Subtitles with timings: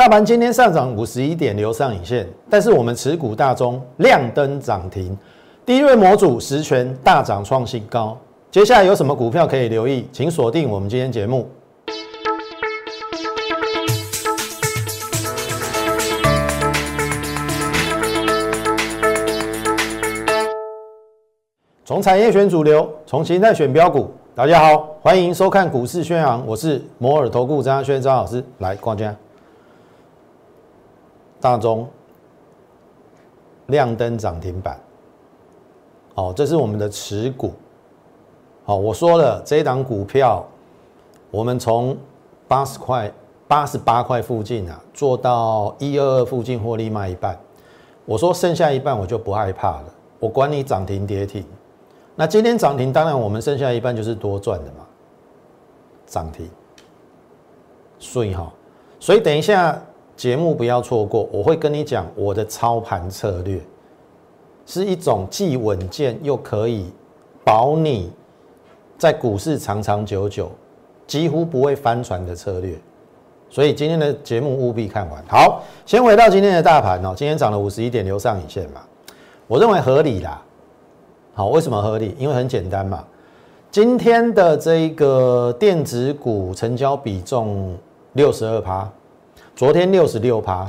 [0.00, 5.14] 大盘今天上涨五十一点，留上影线，但是我们持股大中亮灯涨停，
[5.66, 8.16] 低瑞模组实权大涨创新高。
[8.50, 10.08] 接下来有什么股票可以留意？
[10.10, 11.46] 请锁定我们今天节目。
[21.84, 24.10] 从产业选主流，从形态选标股。
[24.34, 29.14] 大家好，欢迎收看股市宣扬，我是摩尔投顾张轩张老师，来逛街。
[31.40, 31.88] 大中
[33.66, 34.78] 亮灯涨停板，
[36.14, 37.52] 哦，这是我们的持股。
[38.64, 40.46] 好，我说了，这一档股票，
[41.30, 41.96] 我们从
[42.46, 43.10] 八十块、
[43.48, 47.38] 八十八块附近啊，做到一二二附近获利卖一半。
[48.04, 49.84] 我说剩下一半我就不害怕了，
[50.18, 51.44] 我管你涨停跌停。
[52.16, 54.86] 那今天涨停，当然我们剩下一半就是多赚的嘛，
[56.06, 56.50] 涨停，
[57.98, 58.52] 所以哈，
[58.98, 59.80] 所以等一下
[60.20, 63.58] 节目不要错过，我会跟你讲我的操盘策略，
[64.66, 66.92] 是一种既稳健又可以
[67.42, 68.12] 保你
[68.98, 70.52] 在股市长长久久，
[71.06, 72.78] 几乎不会翻船的策略，
[73.48, 75.24] 所以今天的节目务必看完。
[75.26, 78.82] 好，先回到今天的大盘哦，今天涨了五十一点，留上影线嘛，
[79.46, 80.42] 我认为合理啦。
[81.32, 82.14] 好，为什么合理？
[82.18, 83.02] 因为很简单嘛。
[83.70, 87.74] 今天的这个电子股成交比重
[88.12, 88.86] 六十二趴，
[89.60, 90.66] 昨天六十六趴，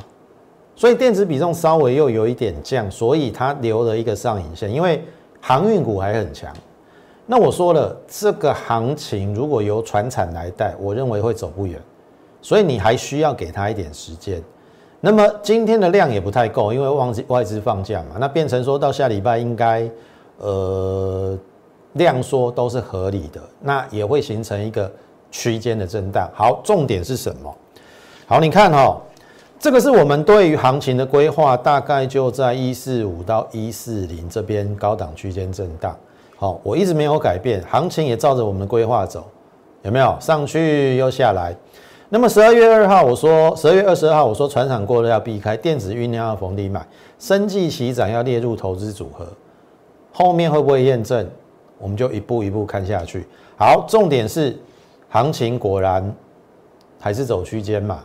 [0.76, 4.70] 所以电子比重稍微又有一点降，所以它留了一个上影线。
[4.70, 5.02] 因为
[5.40, 6.54] 航运股还很强。
[7.26, 11.82] 那我说了，这个行情如果由船产来带，我认为会走不远，
[12.42, 14.44] 所以你还需要给它一点时间。
[15.00, 19.90] 那么今天的量也不太够，因为忘记外资放假嘛，那变成说到下礼拜应该。
[20.40, 21.40] 呃，
[21.94, 24.92] 量缩都是合理的，那也会形成一个
[25.32, 26.30] 区间的震荡。
[26.34, 27.56] 好，重点是什么？
[28.32, 28.98] 好，你看哈，
[29.60, 35.94] 这个是我们对于行情的规划，大概就在一四五到一四零这边高档区间震荡。
[36.38, 39.26] 好，我一直没有改变，行情也照着我们的规划走，
[39.82, 40.16] 有没有？
[40.22, 41.54] 上去又下来。
[42.08, 46.88] 那么十二月二号，我说十二月二十二号，我说船厂过热要避开，电子酝酿要逢低买，
[47.20, 49.28] 生计起涨要列入投资组合。
[50.14, 51.30] 后面会不会验证？
[51.78, 53.28] 我们就一步一步看下去。
[53.58, 54.58] 好，重点是
[55.10, 56.16] 行情果然
[56.98, 58.00] 还是走区间嘛？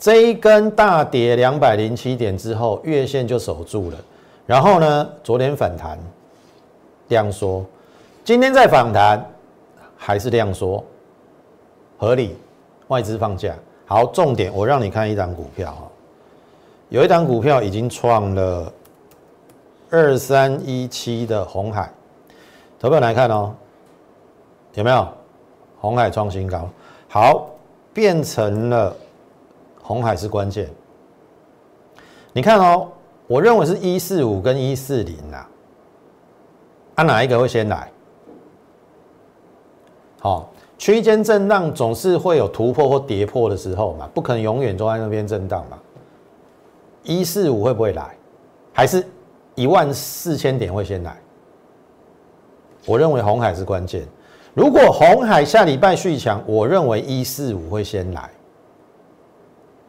[0.00, 3.98] 这一根大跌两百零七点之后，月线就守住了。
[4.46, 5.98] 然后呢，昨天反弹
[7.08, 7.62] 量缩，
[8.24, 9.22] 今天再反弹
[9.98, 10.82] 还是量缩，
[11.98, 12.34] 合理。
[12.88, 13.54] 外资放假。
[13.84, 15.82] 好，重点我让你看一张股票哈，
[16.88, 18.72] 有一张股票已经创了。
[19.92, 21.92] 二三一七的红海，
[22.78, 23.52] 投票来看哦，
[24.74, 25.06] 有没有
[25.80, 26.68] 红海创新高？
[27.08, 27.50] 好，
[27.92, 28.96] 变成了
[29.90, 30.70] 红海是关键。
[32.32, 32.86] 你看哦，
[33.26, 35.48] 我认为是一四五跟一四零啊，
[36.94, 37.90] 按哪一个会先来？
[40.20, 45.76] 好，区间震荡总是会有突破或跌破的时候嘛，不可能永远都在那边震荡嘛。
[47.02, 48.16] 一四五会不会来？
[48.72, 49.04] 还是？
[49.56, 51.16] 一万四千点会先来，
[52.86, 54.06] 我认为红海是关键。
[54.54, 58.30] 如果红海下礼拜续强，我认为一四五会先来。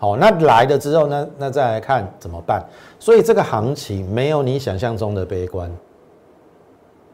[0.01, 1.29] 好，那来了之后呢？
[1.37, 2.65] 那再来看怎么办？
[2.97, 5.71] 所以这个行情没有你想象中的悲观。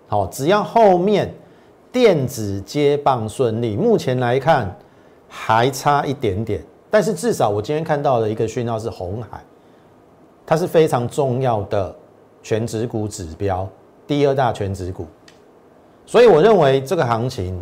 [0.07, 1.29] 好，只要后面
[1.91, 4.73] 电子接棒顺利，目前来看
[5.27, 9.41] 还差一点点，但是至少我今天看到的一个讯号是红海，
[10.45, 11.93] 它是非常重要的。
[12.43, 13.67] 全指股指标
[14.05, 15.05] 第二大全指股，
[16.05, 17.61] 所以我认为这个行情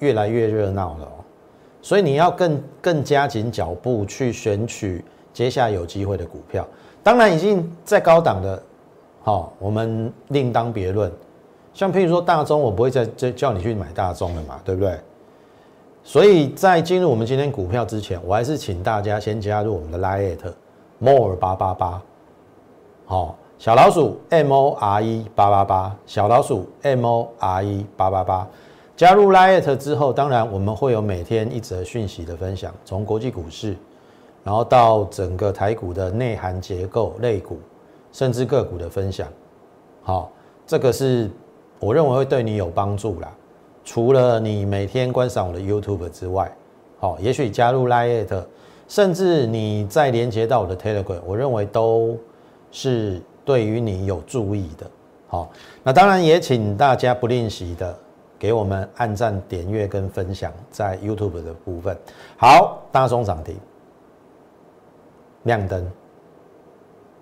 [0.00, 1.08] 越来越热闹了，
[1.82, 6.66] 所以你要更更加紧脚步去选取接下来有机会的股票。
[7.02, 8.62] 当然已经在高档的，
[9.22, 11.10] 好，我们另当别论。
[11.72, 14.98] 像譬如说大中，我不会再再叫你去买大中了嘛，对不对？
[16.02, 20.52] 所以在进入我们今天股票之前，我还是请大家先加入我们的 Lite
[20.98, 22.02] More 八八八，
[23.06, 23.36] 好。
[23.58, 28.48] 小老鼠 M O R E 八八八，小老鼠 M O R E 八八八，
[29.00, 33.74] 加入 Lite 之后，当然我们会有每天一则讯息的分享，从国际股市，
[34.44, 37.58] 然后到整个台股的内涵结构、类股，
[38.12, 39.26] 甚至个股的分享。
[40.02, 40.30] 好，
[40.66, 41.30] 这个是
[41.78, 43.32] 我认为会对你有帮助啦。
[43.86, 46.54] 除了你每天观赏我的 YouTube 之外，
[46.98, 48.44] 好，也许加入 Lite，
[48.86, 52.18] 甚至你再连接到我的 Telegram，我认为都
[52.70, 53.18] 是。
[53.46, 54.86] 对于你有注意的，
[55.26, 55.50] 好，
[55.82, 57.98] 那当然也请大家不吝惜的
[58.40, 61.94] 给我们按赞、点阅跟分享在 YouTube 的部分。
[62.38, 63.54] 好，大中涨停，
[65.42, 65.86] 亮灯。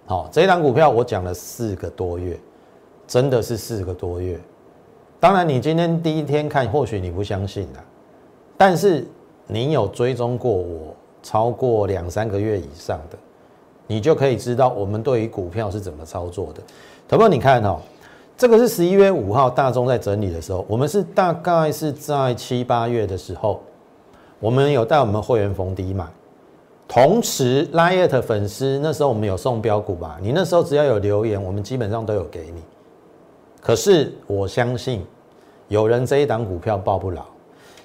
[0.07, 2.39] 好，这一档股票我讲了四个多月，
[3.05, 4.39] 真的是四个多月。
[5.19, 7.83] 当然，你今天第一天看，或许你不相信啊，
[8.57, 9.05] 但是
[9.49, 13.19] 你有追踪过我超过两三个月以上的，
[13.89, 16.63] 你就可以知道我们对于股票是怎么操作的。
[17.09, 17.81] 头哥，你看哦，
[18.39, 23.61] 这个是十一月五号大中在整理的时候，我们是大概是在七八月的时候，
[24.39, 26.07] 我们有带我们会员逢低买。
[26.87, 30.21] 同时，Liet 粉丝那时候我们有送标股吧？
[30.23, 32.63] 你那时候只要有留言，我们基本上都有给你。
[33.61, 35.05] 可是我相信
[35.67, 37.25] 有人这一档股票报不牢，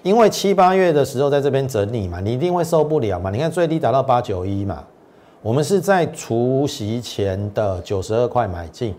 [0.03, 3.31] 因为七八月的时候在这边整理嘛，你一定会受不了嘛。
[3.31, 4.83] 你看最低达到八九一嘛，
[5.41, 8.93] 我们是在除夕前的九十二块买进，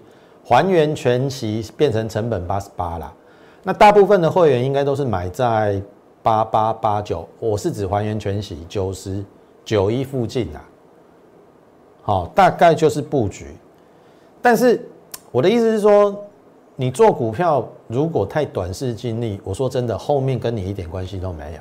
[0.44, 3.12] 还原全息变成成本八十八啦。
[3.62, 5.80] 那大部分的会员应该都是买在
[6.22, 9.24] 八八八九，我是指还原全息九十。
[9.66, 10.60] 九一附近啊，
[12.02, 13.46] 好，大概就是布局。
[14.42, 14.78] 但是
[15.32, 16.14] 我的意思是说，
[16.76, 21.60] 你做股票如果太短视经历，我说真的，后面跟你一点关系都没有。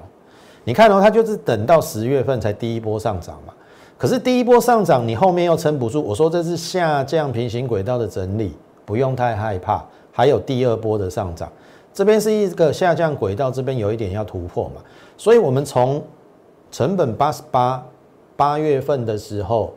[0.65, 3.53] 你看哦，它就是等到十月份才第一波上涨嘛。
[3.97, 6.03] 可是第一波上涨，你后面又撑不住。
[6.03, 8.53] 我说这是下降平行轨道的整理，
[8.85, 9.83] 不用太害怕。
[10.11, 11.51] 还有第二波的上涨，
[11.93, 14.81] 这边是一个下降轨道，这边有一点要突破嘛。
[15.17, 16.01] 所以我们从
[16.71, 17.83] 成本八十八。
[18.35, 19.71] 八月份的时候，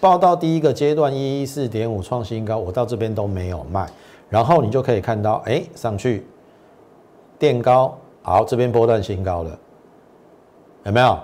[0.00, 3.88] 报到第一个阶段一一四点五创新高，我到这边都没有卖，
[4.28, 6.26] 然后你就可以看到，哎，上去
[7.38, 9.58] 垫高，好，这边波段新高了，
[10.82, 11.16] 有没有？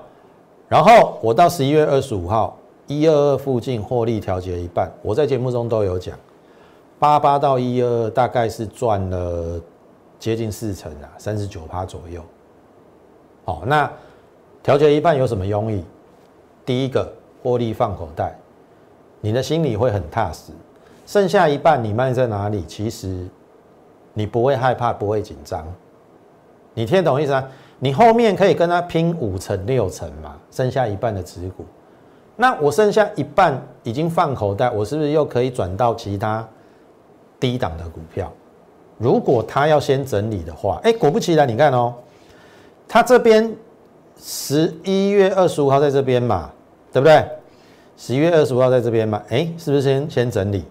[0.68, 2.56] 然后我到十一月二十五号
[2.86, 6.16] 一二二附近获利调节一半，我在节目中都有讲，
[6.98, 9.60] 八八到一二大概是赚了
[10.18, 12.22] 接近四成啊，三十九趴左右。
[13.44, 13.90] 好，那
[14.62, 15.84] 调节一半有什么用意？
[16.64, 17.12] 第一个
[17.42, 18.36] 获利放口袋，
[19.20, 20.52] 你的心里会很踏实。
[21.06, 22.64] 剩下一半你卖在哪里？
[22.66, 23.28] 其实
[24.14, 25.64] 你不会害怕，不会紧张。
[26.74, 27.48] 你听懂意思啊？
[27.78, 30.34] 你后面可以跟他拼五成六成嘛？
[30.50, 31.64] 剩下一半的持股，
[32.34, 36.46] 那我剩下一半已经放口袋，我是不是又可以转到其他
[37.40, 38.32] 低档的股票？
[38.98, 41.94] 如果他要先整理的话，哎，果不其然，你看哦，
[42.86, 43.54] 他这边
[44.18, 46.50] 十一月二十五号在这边嘛。
[46.92, 47.22] 对不对？
[47.98, 49.22] 十一月二十五号在这边嘛？
[49.28, 50.64] 哎，是不是先先整理？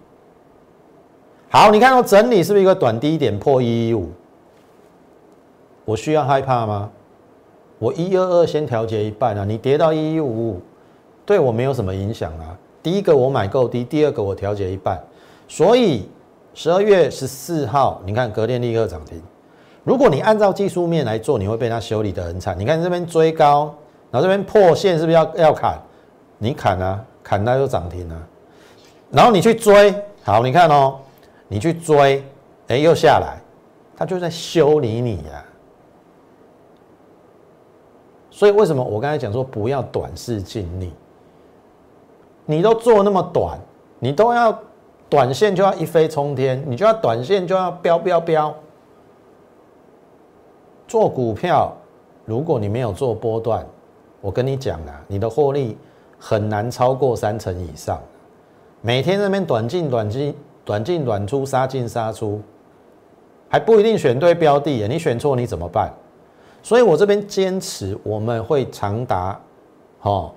[1.51, 4.09] 好，你看到整理是不是一个短低点破一一五？
[5.83, 6.89] 我需要害怕吗？
[7.77, 10.61] 我一二二先调节一半啊，你跌到一一五五，
[11.27, 12.57] 对我没有什么影响啊。
[12.81, 14.99] 第一个我买够低，第二个我调节一半，
[15.47, 16.09] 所以
[16.55, 19.21] 十二月十四号，你看隔天立刻涨停。
[19.83, 22.57] 如果你按照技术面来做，你会被它修理的很惨。
[22.57, 23.75] 你看这边追高，
[24.09, 25.77] 然后这边破线，是不是要要砍？
[26.37, 28.15] 你砍啊，砍它就涨停啊，
[29.11, 29.93] 然后你去追，
[30.23, 30.97] 好，你看哦，
[31.49, 32.23] 你去追，
[32.69, 33.37] 哎，又下来，
[33.97, 35.43] 它就在修理你呀。
[38.31, 40.93] 所以为什么我刚才讲说不要短视尽力？
[42.45, 43.59] 你都做那么短，
[43.99, 44.57] 你都要
[45.15, 48.53] 短线就要一飞冲天，你就要短线就要飙飙飙。
[50.89, 51.71] 做股票，
[52.25, 53.65] 如果你没有做波段，
[54.19, 55.77] 我跟你讲啊，你的获利。
[56.17, 58.01] 很难超过三成以上，
[58.81, 62.41] 每天那边短进短进短进短出杀进杀出，
[63.47, 65.93] 还不一定选对标的，你选错你怎么办？
[66.63, 69.39] 所以我这边坚持我们会长达，
[70.01, 70.31] 哦，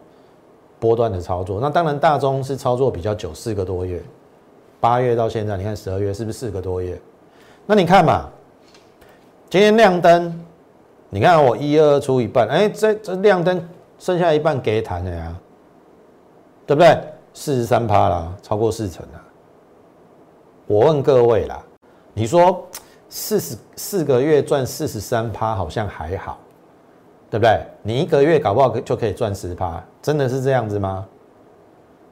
[0.79, 1.59] 波段的操作。
[1.61, 4.03] 那当然大中是操作比较久，四个多月，
[4.81, 7.01] 八月到现在，你看十二月是不是四个多月？
[7.67, 8.29] 那你看嘛，
[9.51, 10.45] 今天亮灯，
[11.11, 13.67] 你看我一二出一半，哎，这这亮灯
[13.99, 15.35] 剩下一半给谈的呀。
[16.67, 16.99] 对不对？
[17.33, 19.23] 四十三趴啦，超过四成了。
[20.67, 21.65] 我问各位啦，
[22.13, 22.63] 你说
[23.09, 26.39] 四十四个月赚四十三趴好像还好，
[27.31, 27.65] 对不对？
[27.83, 31.07] 你一个月搞不好就可以赚十趴，真的是这样子吗？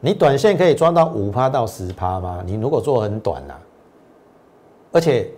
[0.07, 2.41] 你短线可以赚到五趴到十趴吗？
[2.47, 3.59] 你如果做很短啦，
[4.93, 5.29] 而且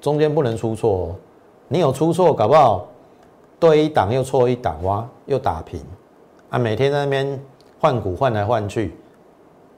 [0.00, 1.16] 中间不能出错哦。
[1.68, 2.86] 你有出错，搞不好
[3.60, 5.84] 对一档又错一档哇，又打平
[6.48, 6.58] 啊！
[6.58, 7.38] 每天在那边。
[7.78, 8.96] 换股换来换去，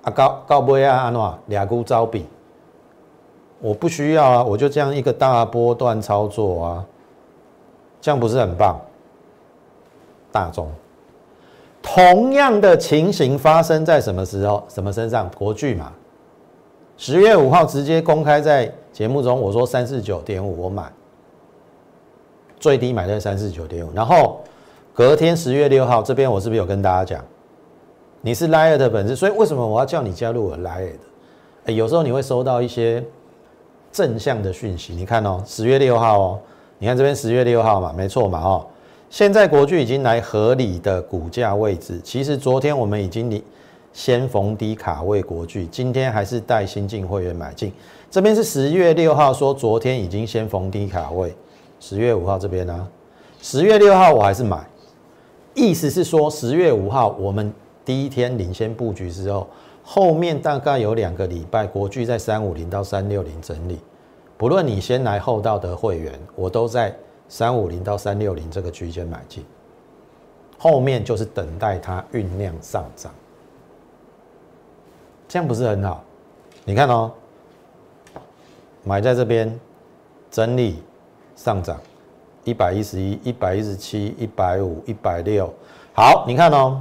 [0.05, 2.25] 啊高高不啊安诺俩股招比，
[3.59, 6.87] 我不需要啊，我就这样一个大波段操作啊，
[8.01, 8.81] 这样不是很棒？
[10.31, 10.71] 大众
[11.89, 14.63] 同样的情形发生在什么时候？
[14.69, 15.31] 什么身上？
[15.39, 15.93] 国巨嘛，
[16.99, 20.93] 十月五号直接公开在节目中，我说三四九点五我买，
[22.59, 24.41] 最低买在三四九点五，然后
[24.93, 27.25] 隔天十月六号这边我是不是有跟大家讲？
[28.21, 30.99] 你是 Line 的本质，所以为什么我要叫你加入我 Line 的？
[31.67, 33.03] 哎，有时候你会收到一些
[33.93, 34.93] 正向的讯息。
[34.93, 36.41] 你看哦，十月六号哦，
[36.79, 38.67] 你看这边十月六号嘛，没错嘛哦。
[39.09, 42.01] 现在国巨已经来合理的股价位置。
[42.03, 43.43] 其实昨天我们已经
[43.93, 47.73] 先逢低卡位国巨，今天还是带新进会员买进。
[48.11, 51.35] 这边是十月六号说昨天已经先逢低卡位，
[51.81, 52.89] 十月五号这边呢，
[53.41, 54.67] 十月六号我还是买。
[55.55, 57.51] 意思是说，十月五号我们
[57.85, 59.49] 第一天领先布局之后，
[59.83, 63.79] 后面大概有两个礼拜，国巨在三五零到三六零整理。
[64.37, 66.95] 不论你先来后到的会员，我都在
[67.29, 69.45] 三五零到三六零这个区间买进。
[70.59, 73.13] 后面就是等待它酝酿上涨，
[75.29, 76.03] 这样不是很好？
[76.65, 77.13] 你看哦，
[78.83, 79.61] 买在这边
[80.31, 80.83] 整理
[81.35, 81.81] 上涨。
[82.45, 85.53] 一百一十一、一百一十七、一百五、一百六，
[85.93, 86.81] 好，你看哦，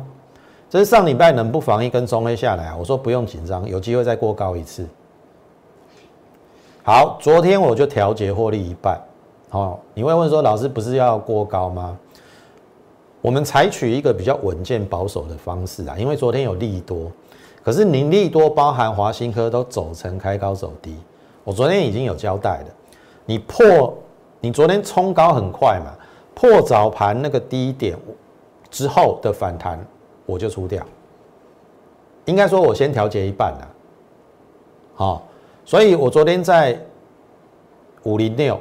[0.69, 2.75] 这是上礼拜能不防一根中黑下来啊？
[2.77, 4.87] 我说不用紧张，有机会再过高一次。
[6.83, 9.01] 好，昨天我就调节获利一半。
[9.51, 11.97] 哦，你会问说，老师不是要过高吗？
[13.21, 17.11] 我们采取一个比较稳健保守的方式啊，因为昨天有利多，
[17.63, 20.95] 可是你利多包含华新科都走成开高走低，
[21.43, 22.67] 我昨天已经有交代了，
[23.25, 23.93] 你破。
[24.41, 25.91] 你昨天冲高很快嘛，
[26.35, 27.97] 破早盘那个低点
[28.69, 29.83] 之后的反弹，
[30.27, 30.85] 我就出掉。
[32.25, 33.67] 应该说，我先调节一半了。
[34.93, 35.23] 好，
[35.65, 36.79] 所以我昨天在
[38.03, 38.59] 五零六，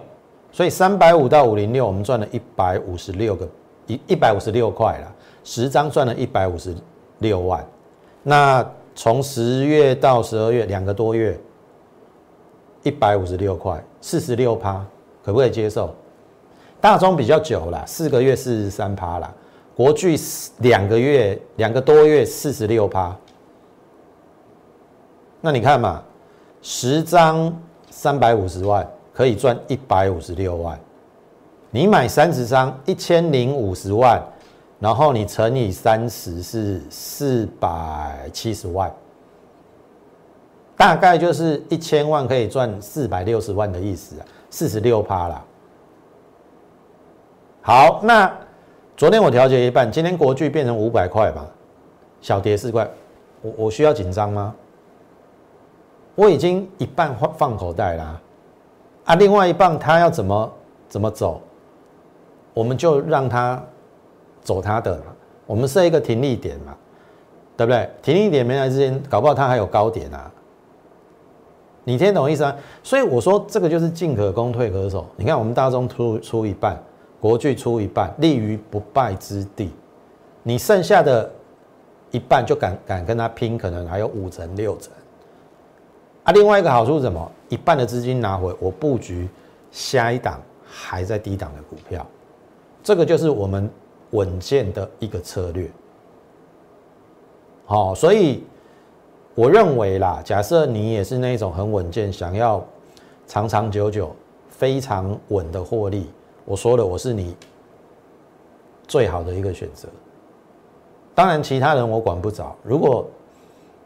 [0.54, 3.48] 所以三百五到五零六，我们赚了一百五十六个
[3.88, 6.72] 一一百五十六块了，十张赚了一百五十
[7.18, 7.66] 六万。
[8.22, 11.36] 那从十月到十二月两个多月，
[12.84, 14.86] 一百五十六块，四十六趴。
[15.24, 15.92] 可不可以接受？
[16.80, 19.34] 大中比较久了，四个月四十三趴了，
[19.74, 20.16] 国巨
[20.58, 23.16] 两个月两个多月四十六趴。
[25.40, 26.00] 那你看嘛，
[26.62, 27.52] 十张
[27.90, 30.78] 三百五十万可以赚一百五十六万，
[31.70, 34.20] 你买三十张一千零五十万，
[34.80, 38.92] 然后你乘以三十是四百七十万，
[40.76, 44.26] 大概就是一千万可以赚四百六十万的意思啊。
[44.50, 45.44] 四十六趴啦。
[47.60, 48.32] 好，那
[48.96, 51.44] 昨天我调节一半，今天国巨变成五百块吧，
[52.20, 52.88] 小跌四块，
[53.42, 54.54] 我我需要紧张吗？
[56.14, 58.20] 我已经一半放放口袋啦，
[59.04, 60.52] 啊另外一半他要怎么
[60.88, 61.40] 怎么走，
[62.52, 63.62] 我们就让他
[64.42, 65.00] 走他的，
[65.46, 66.74] 我们设一个停利点嘛，
[67.56, 67.88] 对不对？
[68.02, 70.30] 停利点没来之前，搞不好他还有高点啊。
[71.86, 72.56] 你听懂意思啊？
[72.82, 75.06] 所以我说这个就是进可攻，退可守。
[75.16, 76.82] 你看我们大中出出一半，
[77.20, 79.70] 国巨出一半，立于不败之地。
[80.42, 81.30] 你剩下的
[82.10, 84.92] 一半就敢敢跟他拼，可能还有五成六成。
[86.24, 87.32] 啊，另外一个好处是什么？
[87.48, 89.28] 一半的资金拿回，我布局
[89.70, 92.04] 下一档还在低档的股票，
[92.82, 93.70] 这个就是我们
[94.10, 95.70] 稳健的一个策略。
[97.66, 98.42] 好，所以。
[99.36, 102.64] 我认为啦，假设你也是那种很稳健，想要
[103.26, 104.14] 长长久久、
[104.48, 106.08] 非常稳的获利，
[106.44, 107.36] 我说了，我是你
[108.86, 109.88] 最好的一个选择。
[111.16, 112.54] 当然，其他人我管不着。
[112.62, 113.04] 如果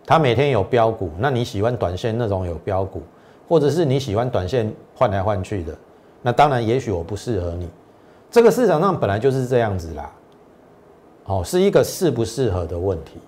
[0.08, 3.02] 他每天有标股，那你喜欢短线那种有标股，
[3.46, 5.76] 或者是你喜欢短线换来换去的，
[6.22, 7.68] 那当然也许我不适合你。
[8.30, 10.10] 这个市场上本来就是这样子啦，
[11.26, 13.18] 哦，是一个适不适合的问题。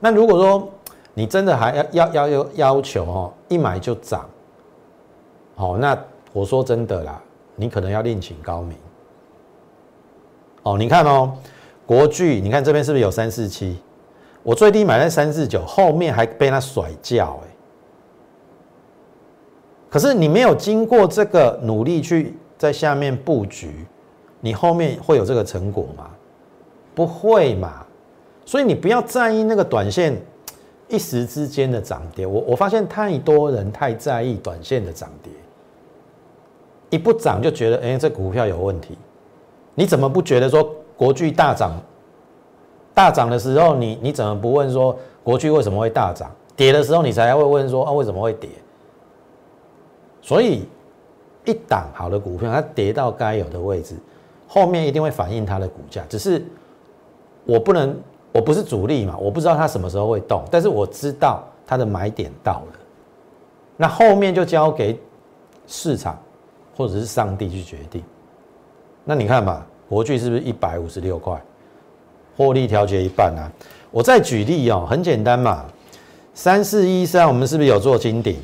[0.00, 0.68] 那如果说，
[1.14, 4.28] 你真的还要要要要求哦，一买就涨，
[5.54, 5.96] 哦，那
[6.32, 7.22] 我说真的啦，
[7.54, 8.76] 你可能要另请高明。
[10.64, 11.34] 哦，你看哦，
[11.86, 13.78] 国巨，你看这边是不是有三四七？
[14.44, 17.48] 我最低买在三四九，后面还被他甩掉哎。
[19.90, 23.84] 可是你没有经过这个努力去在下面布局，
[24.40, 26.08] 你后面会有这个成果吗？
[26.94, 27.84] 不会嘛。
[28.44, 30.16] 所以你不要在意那个短线。
[30.86, 35.32] 一时之间的涨跌，我我发现太多人太在意短线的涨跌，
[36.90, 38.96] 一不涨就觉得哎，这股票有问题。
[39.74, 40.62] 你怎么不觉得说
[40.94, 41.72] 国巨大涨，
[42.94, 46.30] 大涨的时候，你你怎么不问说国巨为什么会大涨？
[46.56, 48.48] 跌的时候你才会问说啊为什么会跌？
[50.22, 50.66] 所以
[51.44, 53.96] 一档好的股票，它跌到该有的位置，
[54.46, 56.02] 后面一定会反映它的股价。
[56.08, 56.42] 只是
[57.44, 57.94] 我不能。
[58.36, 62.72] 我不是主力嘛，我不知道它什么时候会动，但是我知道它的买点到了，
[63.76, 64.98] 那后面就交给
[65.68, 66.18] 市场
[66.76, 68.02] 或者是上帝去决定。
[69.04, 71.40] 那你看嘛，国巨是不是一百五十六块，
[72.36, 73.50] 获利调节一半啊？
[73.90, 75.64] 我再举例哦，很简单嘛，
[76.34, 78.36] 三四一三，我们是不是有做金顶？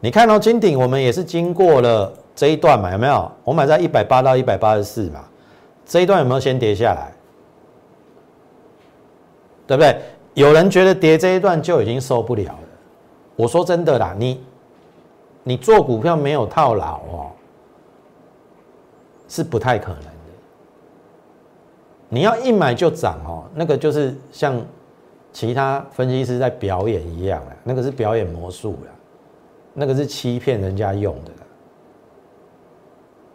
[0.00, 3.30] 你看到金顶，我们也是经过了这一段嘛，有没有？
[3.44, 5.24] 我买在一百八到一百八十四嘛，
[5.86, 7.12] 这一段有没有先跌下来？
[9.66, 9.96] 对不对？
[10.34, 12.68] 有人觉得跌这一段就已经受不了了。
[13.36, 14.40] 我说真的啦，你
[15.42, 17.30] 你做股票没有套牢哦，
[19.28, 20.17] 是不太可能。
[22.08, 24.60] 你要一买就涨哦，那个就是像
[25.32, 28.92] 其他分析师在表演一样的，那个是表演魔术了。
[29.74, 31.30] 那个是欺骗人家用的，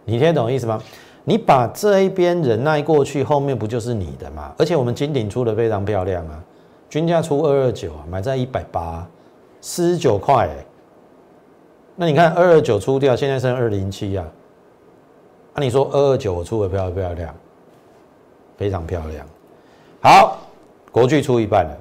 [0.04, 0.82] 你听懂意思吗？
[1.24, 4.54] 你把这一边忍耐过去，后面不就是你的吗？
[4.58, 6.44] 而且我们金顶出的非常漂亮啊，
[6.90, 9.08] 均价出二二九啊，买在一百八，
[9.62, 10.50] 四十九块。
[11.96, 14.28] 那你看二二九出掉，现在剩二零七啊。
[15.56, 17.34] 那你说二二九我出的漂不漂亮？
[18.58, 19.26] 非常漂亮。
[20.02, 20.40] 好，
[20.92, 21.78] 国巨出一半了，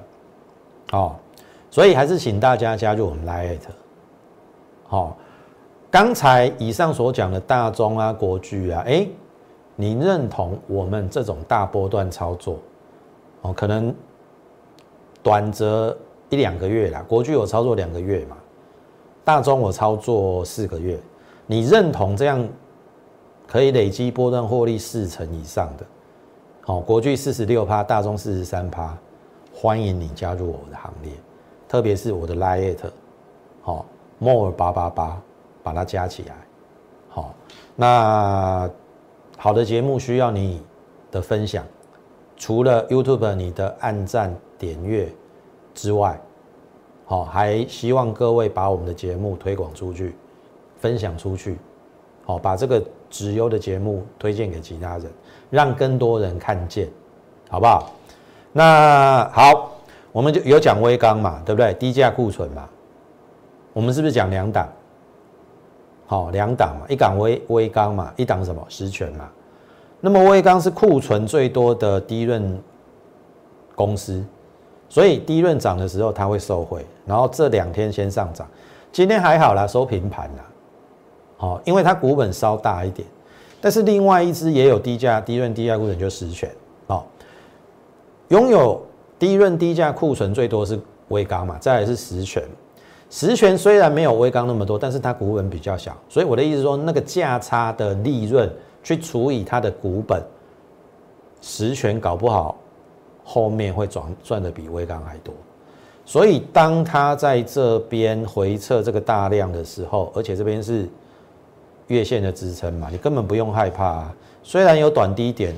[0.93, 1.15] 哦，
[1.69, 3.59] 所以还是请大家加入我们 Lite。
[4.87, 5.17] 好，
[5.91, 9.07] 刚才以上所讲的大中啊、国巨啊，哎，
[9.75, 12.59] 你认同我们这种大波段操作？
[13.41, 13.93] 哦，可能
[15.21, 15.97] 短则
[16.29, 18.37] 一两个月啦，国巨我操作两个月嘛，
[19.25, 20.97] 大中我操作四个月，
[21.45, 22.47] 你认同这样
[23.45, 25.85] 可以累积波段获利四成以上的？
[26.65, 28.97] 好，国巨四十六趴，大中四十三趴，
[29.53, 31.11] 欢迎你加入我的行列，
[31.67, 32.89] 特别是我的 Lite，
[33.61, 33.85] 好。
[34.19, 35.21] more 八八八，
[35.61, 36.35] 把它加起来，
[37.09, 37.35] 好，
[37.75, 38.69] 那
[39.37, 40.61] 好的节目需要你
[41.11, 41.65] 的分享，
[42.37, 45.11] 除了 YouTube 你的按赞点阅
[45.73, 46.17] 之外，
[47.03, 50.15] 好，还希望各位把我们的节目推广出去，
[50.77, 51.57] 分享出去，
[52.23, 55.11] 好，把这个直优的节目推荐给其他人，
[55.53, 56.89] 让更多人看见，
[57.47, 57.91] 好不好？
[58.53, 59.71] 那好，
[60.11, 61.71] 我们就有讲微钢嘛，对不对？
[61.75, 62.67] 低价库存嘛。
[63.71, 64.67] 我们是不是讲两档？
[66.07, 69.29] 好，两档嘛，一档微微钢嘛，一档什么实权嘛。
[70.01, 72.59] 那么微钢是库存最多的低润
[73.75, 74.25] 公司，
[74.89, 76.83] 所以低润涨的时候它会受惠。
[77.05, 78.47] 然后这两天先上涨，
[78.91, 80.43] 今天还好啦，收平盘啦。
[81.37, 83.07] 好，因为它股本稍大一点，
[83.63, 86.51] 但是另外一只也有低价低润低价库存，就实权。
[86.85, 87.07] 好，
[88.27, 88.85] 拥有
[89.17, 92.43] 低润低价库存最多是微钢嘛，再来是实权。
[93.09, 98.51] 实权虽然没有微钢那么多，但是它股本比较小，所以我的意思说，那个价差的利润
[98.83, 100.21] 去除以它的股本，
[101.39, 102.57] 实权搞不好
[103.23, 105.33] 后面会赚赚的比微钢还多。
[106.03, 110.89] 所以当它在这边回撤这个大量的时候，而且这边是
[111.87, 113.85] 月线的支撑嘛，你根本不用害怕。
[113.85, 114.15] 啊
[114.45, 115.55] 虽然有短低点，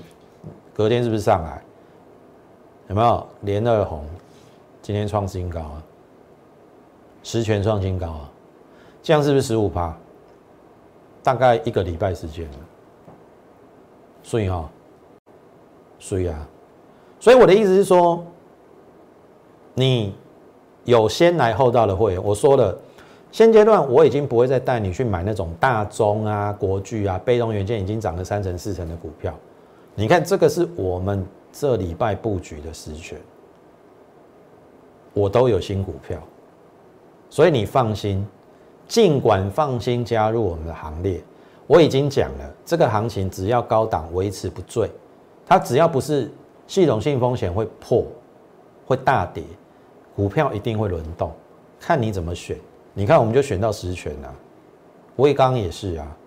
[0.74, 1.60] 隔天是不是上来？
[2.88, 4.06] 有没有连二红？
[4.80, 5.84] 今天创新高啊！
[7.24, 8.30] 十全创新高啊，
[9.02, 9.98] 这样是不是十五趴？
[11.24, 12.48] 大概一个礼拜时间
[14.22, 14.70] 所以哈，
[15.98, 16.48] 所以啊，
[17.20, 18.24] 所以我的意思是说，
[19.74, 20.14] 你
[20.84, 22.78] 有先来后到的会员，我说了，
[23.36, 29.38] 现阶段我已经不会再带你去买那种大中啊、国巨啊、被动元件已经涨了三成四成的股票。
[29.94, 33.20] 你看这个是我们这礼拜布局的实权，
[35.12, 36.18] 我都有新股票。
[37.30, 38.26] 所以你放心，
[38.88, 41.22] 尽管放心加入我们的行列。
[41.68, 44.90] 我已经讲了，这个行情只要高档维持不坠，
[45.46, 46.32] 它只要不是
[46.68, 48.06] 系统性风险会破、
[48.86, 49.44] 会大跌，
[50.16, 51.34] 股票一定会轮动，
[51.82, 52.58] 看你怎么选。
[52.98, 54.34] 你看，我们就选到实权啊，
[55.18, 56.18] 威刚也是啊，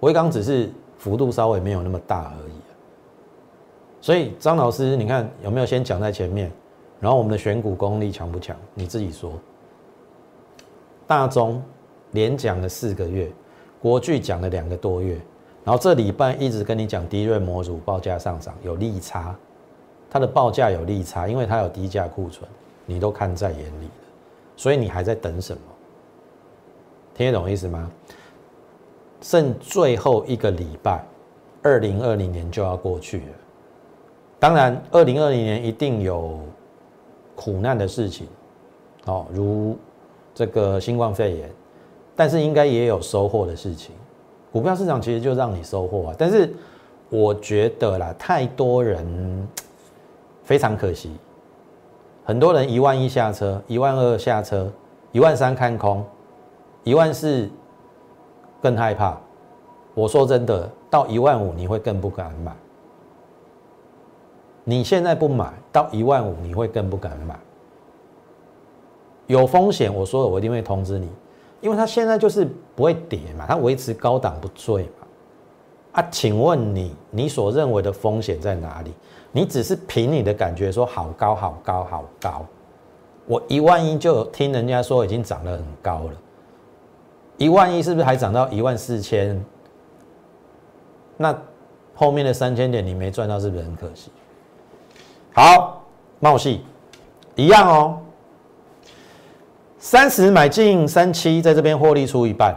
[0.00, 2.52] 威刚只是幅度稍微没有那么大而已。
[3.98, 6.52] 所以张老师，你看有没有先讲在前面？
[7.00, 8.54] 然后我们的选股功力强不强？
[8.74, 9.32] 你自己说。
[11.06, 11.62] 大中
[12.10, 13.32] 连讲了四个月，
[13.80, 15.18] 国巨讲了两个多月，
[15.64, 19.34] 然后这礼拜一直跟你讲低润模组报价上涨有利差，
[20.10, 22.46] 它的报价有利差，因为它有低价库存，
[22.84, 24.04] 你都看在眼里了，
[24.56, 25.62] 所以你还在等什么？
[27.14, 27.90] 听得懂意思吗？
[29.20, 31.04] 剩最后一个礼拜，
[31.62, 33.34] 二零二零年就要过去了。
[34.38, 36.40] 当然，二零二零年一定有
[37.34, 38.26] 苦难的事情，
[39.06, 39.76] 哦，如。
[40.34, 41.50] 这个新冠肺炎，
[42.16, 43.94] 但是应该也有收获的事情。
[44.50, 46.50] 股票市场其实就让你收获啊，但是
[47.10, 49.46] 我觉得啦，太多人
[50.42, 51.10] 非常可惜，
[52.24, 54.72] 很多人一万一下车，一万二下车，
[55.12, 56.02] 一万三看空，
[56.84, 57.48] 一万四
[58.60, 59.18] 更害怕。
[59.94, 62.54] 我说真的，到一万五你会更不敢买。
[64.64, 67.38] 你现在不买到一万五，你会更不敢买。
[69.26, 71.08] 有风险，我说了，我一定会通知你，
[71.60, 75.06] 因为它现在就是不会跌嘛，它维持高档不坠嘛。
[75.92, 78.92] 啊，请问你，你所认为的风险在哪里？
[79.30, 82.46] 你只是凭你的感觉说好高好高好高，
[83.26, 86.12] 我一万一就听人家说已经涨得很高了，
[87.36, 89.44] 一万一是不是还涨到一万四千？
[91.16, 91.36] 那
[91.94, 94.10] 后面的三千点你没赚到，是不是很可惜？
[95.34, 95.82] 好，
[96.20, 96.64] 茂戏
[97.34, 97.98] 一样哦，
[99.78, 102.54] 三十买进三七，在这边获利出一半。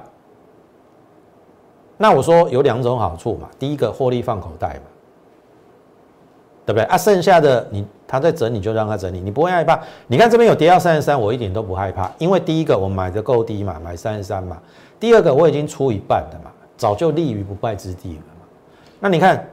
[1.98, 4.95] 那我说有两种好处嘛，第一个获利放口袋嘛。
[6.66, 6.98] 对不对啊？
[6.98, 9.80] 剩下的你他在整理就让他整理，你不会害怕。
[10.08, 14.58] 你看这边有跌到三十三，我一点都不害怕，因为第一个我买的够低嘛，买三十三嘛。
[15.00, 18.48] 第二个我已经出一半了嘛，早就立于不败之地了嘛。
[19.00, 19.48] 那你看，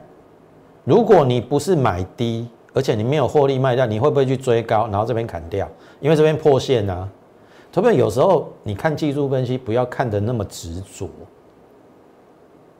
[0.83, 5.69] 如果你不是买低，而且你没有获利卖掉，你会不会去追高，然后这边砍掉？
[5.99, 7.09] 因为这边破线呢。
[7.71, 11.09] 特别有时候你看技术分析，不要看得那么执着，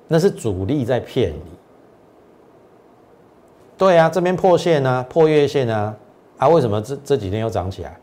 [0.07, 1.51] 那是主力在骗你。
[3.83, 5.93] 对啊，这边破线呢，破月线呢，
[6.37, 7.97] 啊，为什么这这几天又涨起来？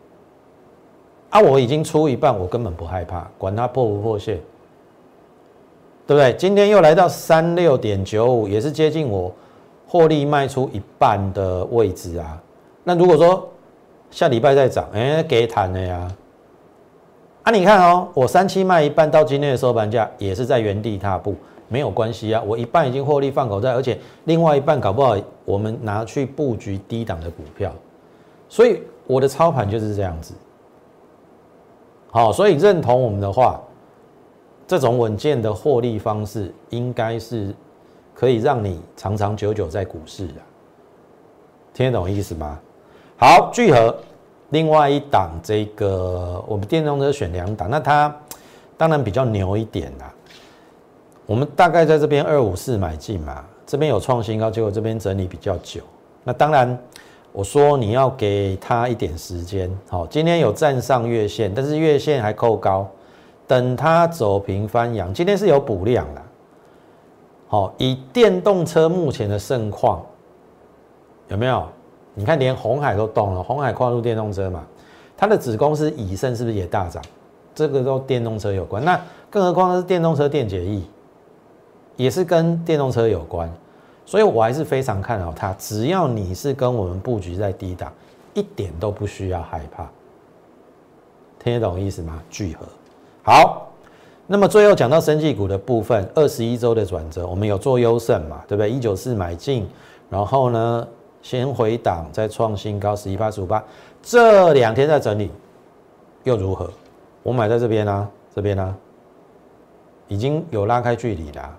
[1.31, 4.39] 啊，我已经出一半，我根本不害怕，管它破不破线，
[6.07, 6.35] 对不对？
[6.35, 9.33] 今天又来到三六点九五，也是接近我
[9.89, 12.39] 获利卖出一半的位置啊。
[12.85, 13.49] 那如果说
[14.11, 16.13] 下礼拜再涨，哎，给谈了呀。
[17.45, 21.35] 啊，你看哦，我三七卖一半，到今天的收盘价也是在原地踏步。
[21.71, 27.73] 没有关系啊，我一半已经获利放口袋，而且另外一半搞不好我们拿去布局低档的股票，
[28.49, 30.35] 所以我的操盘就是这样子。
[32.11, 33.61] 好，所以认同我们的话，
[34.67, 37.55] 这种稳健的获利方式应该是
[38.15, 40.35] 可以让你长长久久在股市的，
[41.73, 42.59] 听得懂意思吗？
[43.17, 43.97] 好，聚合
[44.49, 48.13] 另外一档这个我们电动车选两档，那它
[48.77, 50.13] 当然比较牛一点啦。
[51.31, 55.81] 我们大概在这边二五四买进嘛，这边有创新高，结果这边整理比较久。
[56.25, 56.77] 那当然，
[57.31, 59.71] 我说你要给他一点时间。
[59.89, 62.85] 好，今天有站上月线，但是月线还扣高，
[63.47, 65.15] 等它走平翻阳。
[65.15, 66.23] 今天是有补量的。
[67.47, 70.05] 好，以电动车目前的盛况，
[71.29, 71.65] 有没有？
[72.15, 74.65] 你看，连红海都动了，红海跨入电动车嘛，
[75.17, 77.01] 它的子公司以盛是不是也大涨？
[77.55, 78.85] 这个都电动车有关。
[78.85, 80.83] 那更何况是电动车电解液。
[82.01, 83.47] 也是跟电动车有关，
[84.07, 85.55] 所以我还是非常看好它。
[85.59, 87.93] 只要你是跟我们布局在低档，
[88.33, 89.87] 一点都不需要害怕。
[91.39, 92.23] 听得懂意思吗？
[92.31, 92.65] 聚合
[93.23, 93.71] 好，
[94.27, 98.71] 那么最后讲到生技股的部分，二十一周的转折，我们有做优胜嘛，对不对？
[98.71, 99.69] 一九四买进，
[100.09, 100.89] 然后呢，
[101.21, 103.63] 先回档，再创新高，十一八十五八，
[104.01, 105.31] 这两天在整理，
[106.25, 106.71] 又如何？
[107.23, 108.75] 我买在这边啊，这边啊，
[110.09, 111.59] 已经有拉开距离了。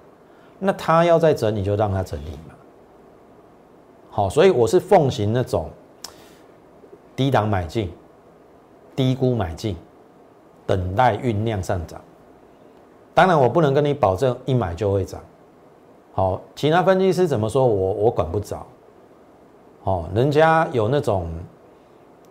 [0.64, 2.54] 那他要再整理，就让他整理嘛。
[4.12, 5.68] 好，所以我是奉行那种
[7.16, 7.92] 低档买进、
[8.96, 9.76] 低估买进，
[10.68, 12.00] 等待酝酿上涨。
[13.16, 15.20] 当然，我不能跟你保证一买就会涨。
[16.14, 18.64] 好，其他分析师怎么说我我管不着。
[19.84, 21.28] 哦，人家有那种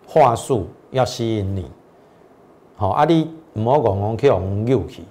[0.07, 1.69] 话术要吸引你。
[2.77, 5.03] 好，阿你唔好讲讲去用诱去。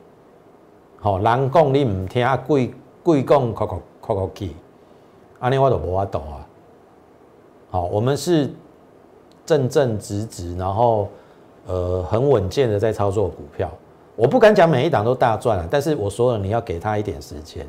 [1.01, 3.23] 好，人讲你唔听贵贵。
[3.23, 4.51] 贵讲靠靠靠靠去，
[5.39, 6.47] 安尼我都无法懂啊。
[7.71, 8.51] 好，我们是
[9.47, 11.09] 正正直直，然后
[11.67, 13.71] 呃很稳健的在操作股票。
[14.17, 17.67] 我不敢讲每一档都大赚了，但是我说了，你要给他一点时间。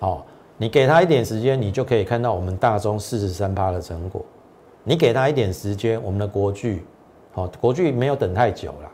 [0.00, 0.26] 好，
[0.56, 4.24] 你给他一点时间，你就可以看到我们大中四十三趴的成果。
[4.82, 6.84] 你给他一点时间，我们的国巨，
[7.32, 8.90] 好，国巨没有等太久了，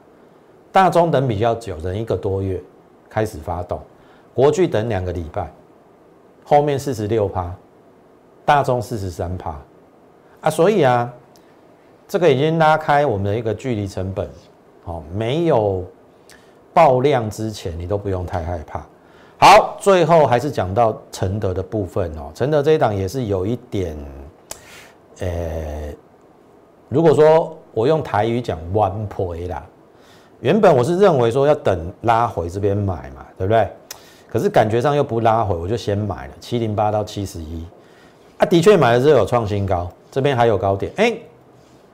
[0.71, 2.63] 大中等比较久，等一个多月
[3.09, 3.81] 开始发动。
[4.35, 5.51] 国巨等两个礼拜，
[6.45, 7.55] 后面四十六趴，
[8.45, 9.61] 大众四十三趴，
[10.41, 11.13] 啊，所以啊，
[12.09, 14.29] 这个已经拉开我们的一个距离成本，
[14.85, 15.85] 哦，没有
[16.73, 18.87] 爆量之前，你都不用太害怕。
[19.39, 23.97] 好，最后还是讲到承德的部分哦，承德这一档也是有一点，
[25.21, 25.93] 呃，
[26.89, 29.65] 如果说我用台语讲弯坡啦，
[30.41, 33.69] 原本我是认为说要等拉回这边买嘛，对不对？
[34.31, 37.65] 可是感觉上又不拉回，我就先买了七零八到七十一，
[38.39, 41.13] 啊，的确买了之后有创新高，这边还有高点，哎，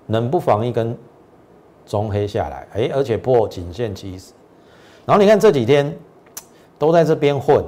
[0.04, 0.94] 能不防一根
[1.86, 4.32] 中黑下来，哎，而且破颈线七十，
[5.06, 5.96] 然后你看这几天
[6.78, 7.64] 都在这边混，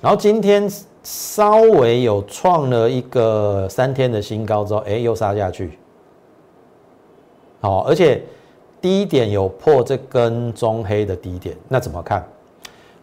[0.00, 0.68] 然后今天
[1.04, 5.78] 稍微有创了一个三天的新高之后，哎，又杀下去。
[7.60, 8.20] 好，而且
[8.80, 12.26] 低点有破这根中黑的低点，那怎么看？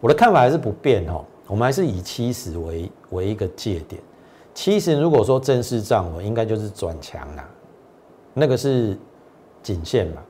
[0.01, 4.01] 我的看法还是不变哦，我们还是以七十为为一个界点。
[4.53, 7.47] 七十如果说正式站稳，应该就是转强啦，
[8.33, 8.97] 那个是
[9.61, 10.21] 颈线嘛。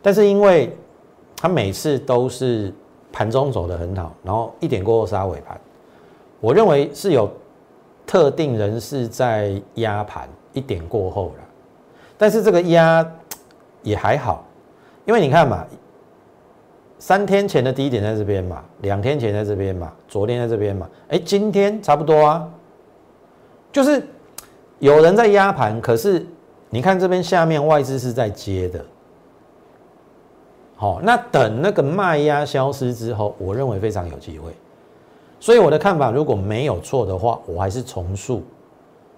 [0.00, 0.76] 但是因为
[1.36, 2.72] 它每次都是
[3.12, 5.60] 盘中走的很好，然后一点过后杀尾盘，
[6.40, 7.28] 我认为是有
[8.06, 11.44] 特定人士在压盘一点过后了。
[12.16, 13.04] 但是这个压
[13.82, 14.44] 也还好，
[15.04, 15.66] 因为你看嘛。
[16.98, 22.48] 三天前的低点在这边嘛，两天前在这边嘛，昨天在这边嘛，哎，今天差不多啊，
[23.70, 24.02] 就是
[24.78, 26.26] 有人在压盘，可是
[26.70, 28.82] 你看这边下面外资是在接的，
[30.74, 34.52] 好，那等那个卖压消失之后，我认为非常有机会，
[35.38, 38.42] 所以我的看法如果没有错的话，我还是重塑，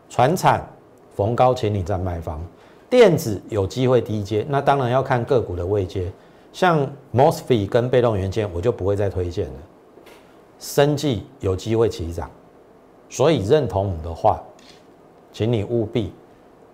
[0.08, 0.66] 船产
[1.14, 2.40] 逢高请你站卖方，
[2.90, 6.10] 电子有机会低接，那当然要看个股的位阶。
[6.52, 9.54] 像 Mosfet 跟被动元件，我就不会再推荐了。
[10.58, 12.30] 生技有机会起涨，
[13.08, 14.42] 所以认同我们的话，
[15.32, 16.12] 请你务必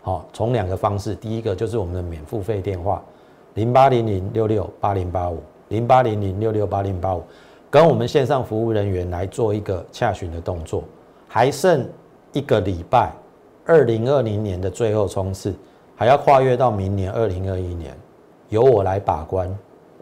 [0.00, 3.02] 好从两个方式，第一个就是我们的免付费电话
[3.54, 7.22] 零八零零六六八零八五零八零零六六八零八五，
[7.70, 10.82] 跟我们线上服务人员来做一个洽询的动作。
[11.28, 11.86] 还剩
[12.32, 13.12] 一个礼拜，
[13.66, 15.54] 二零二零年的最后冲刺，
[15.96, 17.94] 还要跨越到明年二零二一年。
[18.48, 19.52] 由我来把关，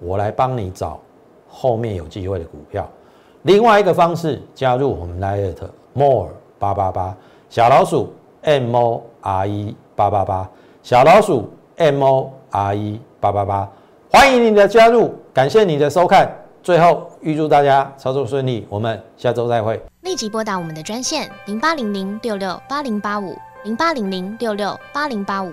[0.01, 1.01] 我来帮你找
[1.49, 2.89] 后面有机会的股票。
[3.43, 6.29] 另外一个方式，加入我们 Lite More
[6.59, 7.17] 八八八
[7.49, 10.49] 小老鼠 M O R E 八八八
[10.83, 13.69] 小老鼠 M O R E 八八八，
[14.11, 16.31] 欢迎你的加入，感谢你的收看。
[16.63, 19.81] 最后预祝大家操作顺利，我们下周再会。
[20.03, 23.37] 立即拨打我们的专线零八零零六六八零八五。
[23.65, 25.53] 零八零零六六八零八五